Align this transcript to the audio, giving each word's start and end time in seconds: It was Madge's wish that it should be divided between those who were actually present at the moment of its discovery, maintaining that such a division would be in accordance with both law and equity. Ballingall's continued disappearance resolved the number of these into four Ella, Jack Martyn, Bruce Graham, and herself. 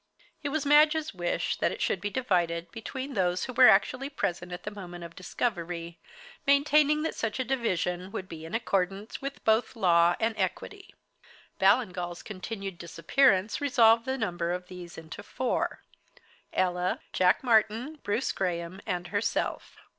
It 0.41 0.49
was 0.49 0.65
Madge's 0.65 1.13
wish 1.13 1.57
that 1.57 1.71
it 1.71 1.79
should 1.79 2.01
be 2.01 2.09
divided 2.09 2.71
between 2.71 3.13
those 3.13 3.43
who 3.45 3.53
were 3.53 3.67
actually 3.67 4.09
present 4.09 4.51
at 4.51 4.63
the 4.63 4.71
moment 4.71 5.03
of 5.03 5.11
its 5.11 5.17
discovery, 5.17 5.99
maintaining 6.47 7.03
that 7.03 7.13
such 7.13 7.39
a 7.39 7.43
division 7.45 8.11
would 8.11 8.27
be 8.27 8.43
in 8.43 8.55
accordance 8.55 9.21
with 9.21 9.45
both 9.45 9.75
law 9.75 10.15
and 10.19 10.33
equity. 10.39 10.95
Ballingall's 11.59 12.23
continued 12.23 12.79
disappearance 12.79 13.61
resolved 13.61 14.05
the 14.05 14.17
number 14.17 14.51
of 14.53 14.69
these 14.69 14.97
into 14.97 15.21
four 15.21 15.83
Ella, 16.51 17.01
Jack 17.13 17.43
Martyn, 17.43 17.99
Bruce 18.01 18.31
Graham, 18.31 18.81
and 18.87 19.09
herself. 19.09 19.77